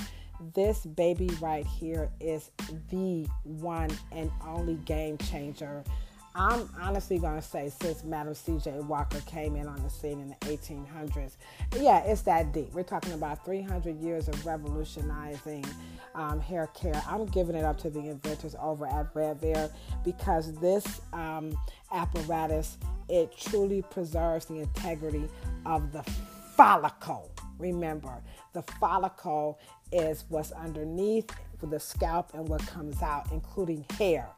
[0.56, 2.50] This baby right here is
[2.90, 5.84] the one and only game changer
[6.34, 8.80] I'm honestly going to say since Madam C.J.
[8.82, 11.34] Walker came in on the scene in the 1800s,
[11.78, 12.72] yeah, it's that deep.
[12.74, 15.66] We're talking about 300 years of revolutionizing
[16.16, 17.02] um, hair care.
[17.08, 19.72] I'm giving it up to the inventors over at RevAir
[20.06, 21.58] because this um,
[21.92, 22.78] apparatus
[23.10, 25.28] it truly preserves the integrity
[25.66, 26.02] of the
[26.56, 27.30] follicle.
[27.60, 28.22] Remember,
[28.54, 29.60] the follicle
[29.92, 31.30] is what's underneath
[31.62, 34.30] the scalp and what comes out, including hair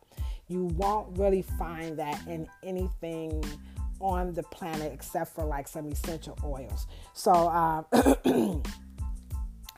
[0.48, 3.44] you won't really find that in anything
[4.00, 6.88] on the planet except for like some essential oils.
[7.14, 7.86] So, um,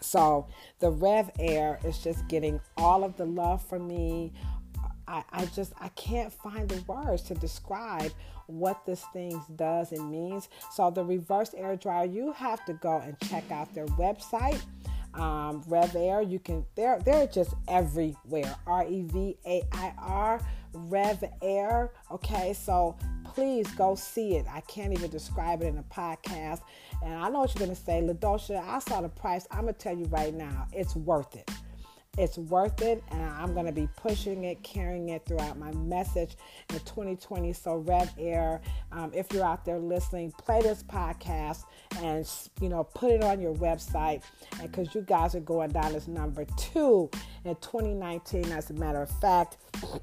[0.01, 0.47] so
[0.79, 4.33] the Rev Air is just getting all of the love from me.
[5.07, 8.11] I, I just I can't find the words to describe
[8.47, 10.49] what this thing does and means.
[10.71, 14.61] So the reverse air dryer, you have to go and check out their website
[15.15, 16.29] um, RevAir.
[16.29, 18.55] You can they're they're just everywhere.
[18.67, 20.41] R E V A I R
[20.73, 21.91] Rev Air.
[22.11, 24.45] Okay, so please go see it.
[24.49, 26.61] I can't even describe it in a podcast.
[27.03, 28.61] And I know what you're gonna say, LaDosha.
[28.67, 29.47] I saw the price.
[29.51, 31.49] I'm gonna tell you right now, it's worth it
[32.17, 36.35] it's worth it and i'm going to be pushing it carrying it throughout my message
[36.69, 38.59] in 2020 so RevAir
[38.91, 41.63] um, if you're out there listening play this podcast
[42.01, 42.27] and
[42.61, 44.23] you know put it on your website.
[44.61, 47.09] Because you guys are going down as number two
[47.43, 49.57] in 2019 as a matter of fact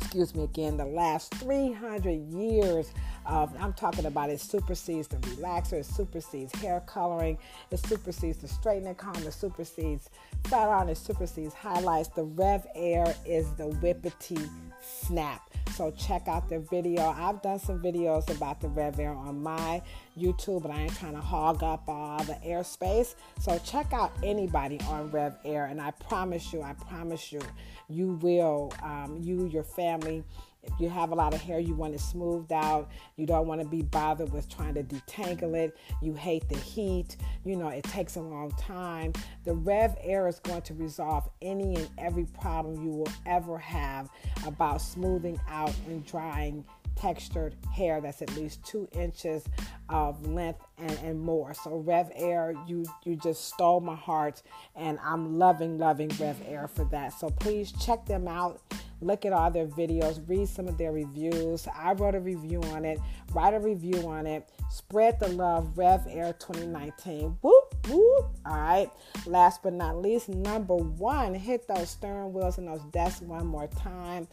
[0.00, 2.92] excuse me again, the last 300 years
[3.26, 7.38] of, I'm talking about it supersedes the relaxer, it supersedes hair coloring,
[7.70, 10.10] it supersedes the straightening comb, it supersedes
[10.44, 12.08] fat on, it supersedes highlights.
[12.08, 14.48] The RevAir is the whippity
[14.80, 15.48] snap.
[15.74, 17.14] So check out their video.
[17.16, 19.80] I've done some videos about the RevAir on my
[20.18, 23.14] YouTube, but I ain't trying to hog up all the airspace.
[23.40, 27.40] So check out anybody on RevAir, and I promise you, I promise you,
[27.88, 30.24] you will, um, you, your family,
[30.62, 32.88] If you have a lot of hair, you want it smoothed out.
[33.16, 35.76] You don't want to be bothered with trying to detangle it.
[36.00, 37.16] You hate the heat.
[37.44, 39.12] You know, it takes a long time.
[39.44, 44.08] The RevAir is going to resolve any and every problem you will ever have
[44.46, 46.64] about smoothing out and drying
[46.96, 49.44] textured hair that's at least two inches
[49.88, 51.54] of length and, and more.
[51.54, 54.42] So RevAir, you you just stole my heart,
[54.76, 57.12] and I'm loving loving RevAir for that.
[57.12, 58.60] So please check them out.
[59.00, 61.66] Look at all their videos, read some of their reviews.
[61.76, 63.00] I wrote a review on it.
[63.32, 64.48] Write a review on it.
[64.70, 65.74] Spread the love.
[65.74, 67.36] RevAir 2019.
[67.42, 68.26] Whoop whoop.
[68.46, 68.90] All right.
[69.26, 73.66] Last but not least, number one, hit those steering wheels and those desks one more
[73.68, 74.28] time.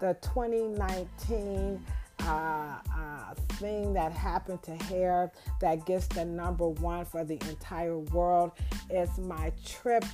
[0.00, 1.84] The 2019
[2.22, 7.98] uh, uh, thing that happened to hair that gets the number one for the entire
[7.98, 8.52] world
[8.90, 10.04] is my trip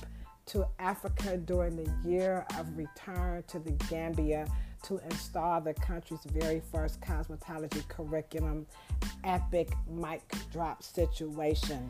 [0.47, 4.47] to Africa during the year of return to the Gambia
[4.83, 8.65] to install the country's very first cosmetology curriculum,
[9.23, 10.21] epic mic
[10.51, 11.89] drop situation.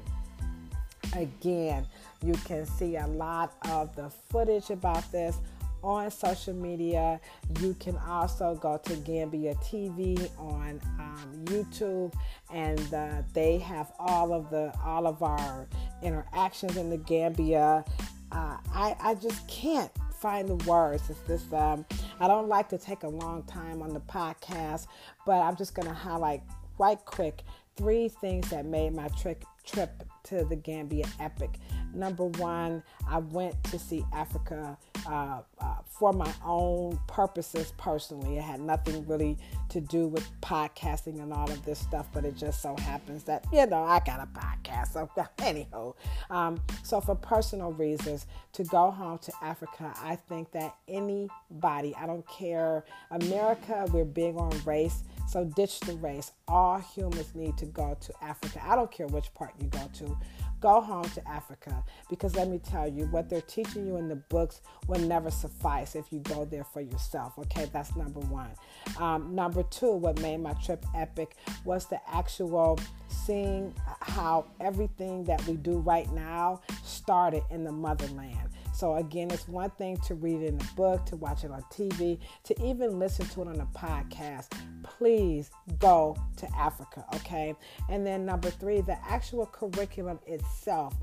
[1.16, 1.86] Again,
[2.24, 5.38] you can see a lot of the footage about this
[5.84, 7.20] on social media.
[7.60, 12.14] You can also go to Gambia TV on um, YouTube,
[12.52, 15.68] and uh, they have all of the all of our
[16.02, 17.84] interactions in the Gambia.
[18.32, 21.10] Uh, I I just can't find the words.
[21.10, 21.52] It's this.
[21.54, 21.86] Um,
[22.20, 24.88] I don't like to take a long time on the podcast,
[25.26, 26.42] but I'm just gonna highlight
[26.78, 27.44] right quick
[27.76, 31.60] three things that made my trip trip to the Gambia epic.
[31.94, 38.38] Number one, I went to see Africa uh, uh, for my own purposes personally.
[38.38, 39.38] It had nothing really
[39.70, 43.46] to do with podcasting and all of this stuff, but it just so happens that,
[43.52, 44.94] you know, I got a podcast.
[44.94, 45.10] So,
[45.40, 45.96] anyhow,
[46.30, 52.06] um, so for personal reasons, to go home to Africa, I think that anybody, I
[52.06, 55.04] don't care, America, we're big on race.
[55.32, 56.34] So ditch the race.
[56.50, 58.62] All humans need to go to Africa.
[58.66, 60.18] I don't care which part you go to.
[60.60, 64.18] Go home to Africa because let me tell you, what they're teaching you in the
[64.18, 67.40] books will never suffice if you go there for yourself.
[67.40, 68.52] Okay, that's number one.
[69.00, 72.78] Um, number two, what made my trip epic was the actual
[73.08, 78.50] seeing how everything that we do right now started in the motherland.
[78.82, 81.62] So, again, it's one thing to read it in a book, to watch it on
[81.72, 84.48] TV, to even listen to it on a podcast.
[84.82, 87.54] Please go to Africa, okay?
[87.90, 90.96] And then, number three, the actual curriculum itself.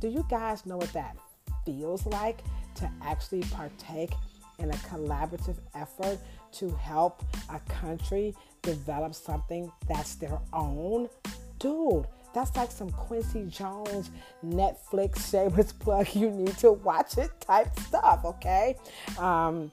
[0.00, 1.18] Do you guys know what that
[1.66, 2.38] feels like
[2.76, 4.14] to actually partake
[4.58, 6.18] in a collaborative effort
[6.52, 11.10] to help a country develop something that's their own?
[11.58, 12.06] Dude,
[12.38, 14.10] that's like some Quincy Jones
[14.44, 16.06] Netflix shameless plug.
[16.14, 18.76] You need to watch it type stuff, okay?
[19.18, 19.70] Um,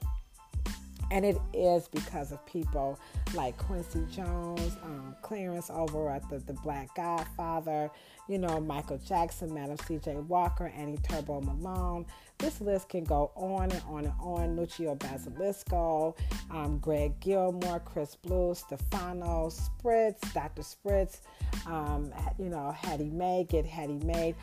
[1.12, 2.98] and it is because of people
[3.34, 7.90] like Quincy Jones, um, Clarence over at the, the Black Godfather,
[8.28, 10.16] you know, Michael Jackson, Madam C.J.
[10.16, 12.06] Walker, Annie Turnbo Malone.
[12.38, 14.56] This list can go on and on and on.
[14.56, 16.16] Lucio Basilisco,
[16.50, 20.62] um, Greg Gilmore, Chris Blue, Stefano Spritz, Dr.
[20.62, 21.20] Spritz,
[21.66, 24.34] um, you know, Hattie Mae, Get Hattie Made.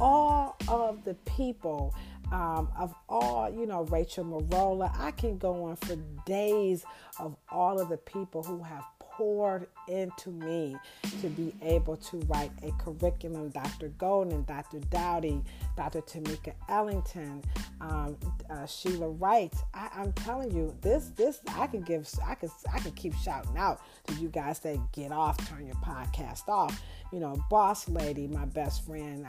[0.00, 1.94] All of the people
[2.32, 4.90] um, of all, you know, Rachel Marola.
[4.98, 6.84] I can go on for days
[7.18, 8.84] of all of the people who have
[9.16, 10.76] poured into me
[11.20, 13.50] to be able to write a curriculum.
[13.50, 13.88] Dr.
[13.98, 14.80] Golden, Dr.
[14.90, 15.42] Dowdy,
[15.76, 16.00] Dr.
[16.00, 17.42] Tamika Ellington,
[17.80, 18.16] um,
[18.50, 19.54] uh, Sheila Wright.
[19.74, 23.56] I, am telling you, this this I can give I can I can keep shouting
[23.56, 26.80] out to you guys that get off, turn your podcast off.
[27.12, 29.26] You know, Boss Lady, my best friend.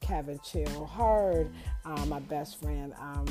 [0.00, 1.50] Kevin Chill Heard,
[1.84, 3.26] uh, my best friend, um,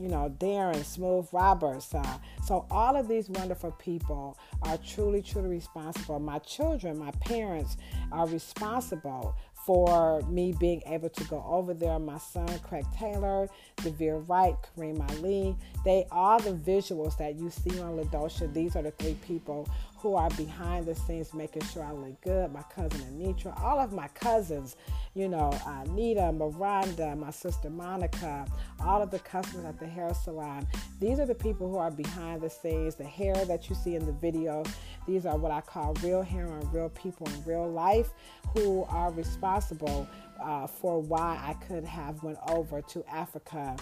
[0.00, 1.94] you know, Darren Smooth Roberts.
[1.94, 6.18] Uh, so all of these wonderful people are truly, truly responsible.
[6.18, 7.76] My children, my parents
[8.10, 11.98] are responsible for me being able to go over there.
[11.98, 17.80] My son, Craig Taylor, Devere Wright, Kareem Ali, they are the visuals that you see
[17.80, 18.52] on LaDosha.
[18.52, 19.68] These are the three people
[20.04, 22.52] who are behind the scenes making sure I look good.
[22.52, 24.76] My cousin Anitra, all of my cousins,
[25.14, 28.46] you know, Anita, Miranda, my sister Monica,
[28.80, 30.68] all of the customers at the hair salon.
[31.00, 32.96] These are the people who are behind the scenes.
[32.96, 34.62] The hair that you see in the video,
[35.08, 38.10] these are what I call real hair on real people in real life
[38.52, 40.06] who are responsible
[40.38, 43.74] uh, for why I could have went over to Africa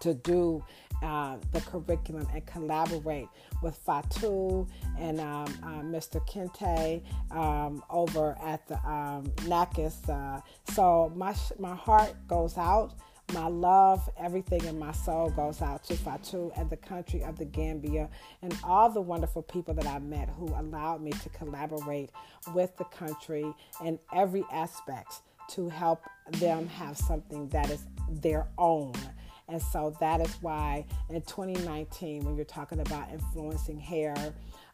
[0.00, 0.64] to do
[1.02, 3.28] uh, the curriculum and collaborate
[3.62, 4.66] with Fatu
[4.98, 6.20] and um, uh, Mr.
[6.28, 10.08] Kente um, over at the um, NACIS.
[10.08, 10.40] Uh,
[10.72, 12.94] so my, my heart goes out
[13.32, 17.44] My love, everything in my soul goes out to Fatu and the country of the
[17.44, 18.08] Gambia
[18.42, 22.10] and all the wonderful people that I met who allowed me to collaborate
[22.54, 23.46] with the country
[23.84, 28.94] in every aspect to help them have something that is their own.
[29.50, 34.14] And so that is why in 2019, when you're talking about influencing hair,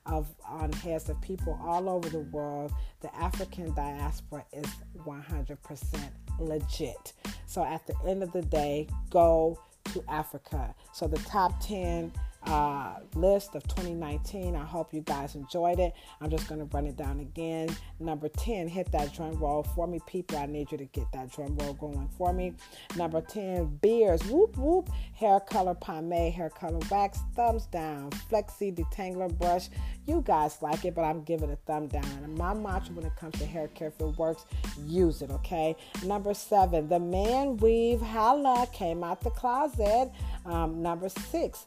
[0.07, 4.67] of on heads of people all over the world, the African diaspora is
[5.05, 7.13] 100% legit.
[7.47, 9.61] So at the end of the day, go
[9.93, 10.75] to Africa.
[10.93, 12.13] So the top 10
[12.47, 14.55] uh, list of 2019.
[14.55, 15.93] I hope you guys enjoyed it.
[16.21, 17.69] I'm just going to run it down again.
[17.99, 20.39] Number 10, hit that drum roll for me, people.
[20.39, 22.55] I need you to get that drum roll going for me.
[22.97, 24.25] Number 10, beers.
[24.27, 24.91] Whoop, whoop.
[25.15, 27.19] Hair color pomade, hair color wax.
[27.35, 28.11] Thumbs down.
[28.31, 29.69] Flexi detangler brush.
[30.07, 32.05] You guys like it, but I'm giving a thumb down.
[32.23, 34.45] And my mantra when it comes to hair care, if it works,
[34.85, 35.75] use it, okay?
[36.05, 40.13] Number seven, the man weave holla came out the closet.
[40.45, 41.67] Um, number six,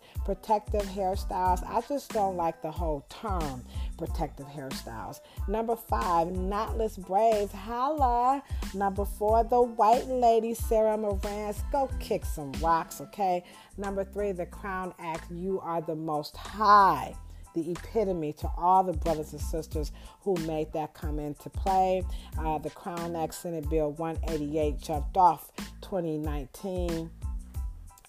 [0.70, 1.63] protective hairstyles.
[1.67, 3.63] I just don't like the whole term
[3.97, 5.20] protective hairstyles.
[5.47, 7.51] Number five, knotless braids.
[7.51, 8.43] Holla.
[8.74, 11.63] Number four, the white lady Sarah Marantz.
[11.72, 13.43] Go kick some rocks, okay?
[13.78, 15.32] Number three, the Crown Act.
[15.32, 17.15] You are the most high
[17.55, 19.91] the epitome to all the brothers and sisters
[20.22, 22.03] who made that come into play.
[22.38, 25.51] Uh, the Crown Act Senate Bill 188 jumped off
[25.82, 27.09] 2019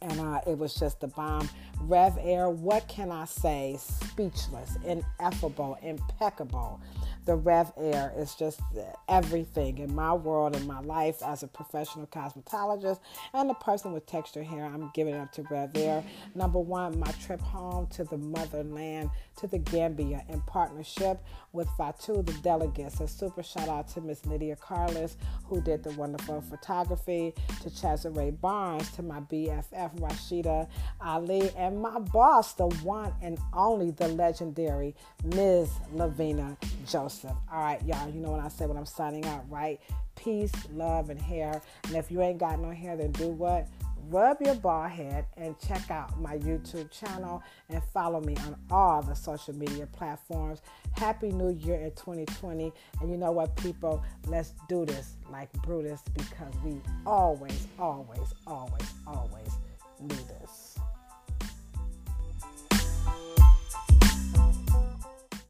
[0.03, 1.49] and uh, it was just a bomb.
[1.87, 3.77] RevAir, what can I say?
[3.79, 6.81] Speechless, ineffable, impeccable
[7.27, 8.61] the RevAir is just
[9.09, 12.99] everything in my world, in my life as a professional cosmetologist
[13.35, 14.65] and a person with texture hair.
[14.65, 16.05] I'm giving it up to RevAir.
[16.35, 21.23] Number one, my trip home to the motherland, to the Gambia, in partnership
[21.53, 23.01] with Fatu, the delegates.
[23.01, 28.33] A super shout out to Miss Lydia Carlos, who did the wonderful photography, to Cesare
[28.33, 30.69] Barnes, to my BFF Rashida
[31.01, 35.71] Ali, and my boss, the one and only, the legendary Ms.
[35.93, 37.11] Lavina Joseph.
[37.11, 37.37] Joseph.
[37.53, 39.81] All right, y'all, you know what I say when I'm signing out, right?
[40.17, 41.61] Peace, love, and hair.
[41.85, 43.69] And if you ain't got no hair, then do what?
[44.09, 49.03] Rub your bald head and check out my YouTube channel and follow me on all
[49.03, 50.63] the social media platforms.
[50.97, 52.73] Happy New Year in 2020.
[53.01, 54.03] And you know what, people?
[54.27, 59.59] Let's do this like Brutus because we always, always, always, always
[60.01, 60.70] leaders.